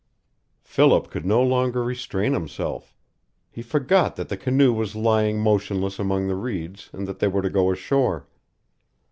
[0.63, 2.95] Philip could no longer restrain himself.
[3.51, 7.43] He forgot that the canoe was lying motionless among the reeds and that they were
[7.43, 8.27] to go ashore.